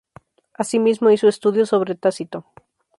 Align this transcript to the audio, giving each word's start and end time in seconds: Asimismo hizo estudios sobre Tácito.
Asimismo 0.55 1.11
hizo 1.11 1.27
estudios 1.27 1.69
sobre 1.69 1.93
Tácito. 1.93 2.47